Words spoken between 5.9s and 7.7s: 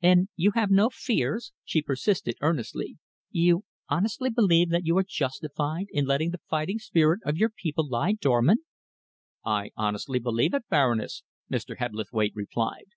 in letting the fighting spirit of your